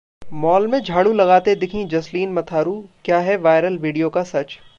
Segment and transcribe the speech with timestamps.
[0.33, 4.57] Mall में झाड़ू लगाते दिखीं जसलीन मथारू, क्या है वायरल वीडियो का सच?